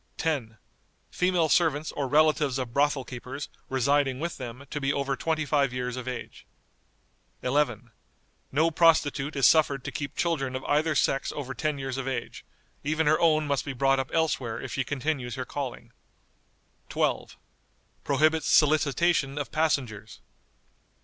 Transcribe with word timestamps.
"10. 0.17 0.57
Female 1.11 1.47
servants 1.47 1.91
or 1.91 2.07
relatives 2.07 2.57
of 2.57 2.73
brothel 2.73 3.03
keepers 3.05 3.49
residing 3.69 4.19
with 4.19 4.37
them 4.37 4.65
to 4.71 4.81
be 4.81 4.91
over 4.91 5.15
twenty 5.15 5.45
five 5.45 5.71
years 5.71 5.95
of 5.95 6.07
age." 6.07 6.47
"11. 7.43 7.91
No 8.51 8.71
prostitute 8.71 9.35
is 9.35 9.45
suffered 9.45 9.83
to 9.83 9.91
keep 9.91 10.15
children 10.15 10.55
of 10.55 10.63
either 10.65 10.95
sex 10.95 11.31
over 11.33 11.53
ten 11.53 11.77
years 11.77 11.97
of 11.99 12.07
age; 12.07 12.43
even 12.83 13.05
her 13.05 13.19
own 13.19 13.45
must 13.45 13.63
be 13.63 13.73
brought 13.73 13.99
up 13.99 14.09
elsewhere 14.11 14.59
if 14.59 14.71
she 14.73 14.83
continues 14.83 15.35
her 15.35 15.45
calling." 15.45 15.91
12. 16.89 17.37
Prohibits 18.03 18.47
solicitation 18.47 19.37
of 19.37 19.51
passengers. 19.51 20.19